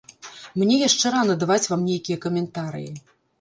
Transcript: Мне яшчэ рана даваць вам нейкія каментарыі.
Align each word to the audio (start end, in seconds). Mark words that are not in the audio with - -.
Мне 0.61 0.77
яшчэ 0.87 1.11
рана 1.15 1.35
даваць 1.43 1.59
вам 1.69 1.85
нейкія 1.91 2.17
каментарыі. 2.25 2.89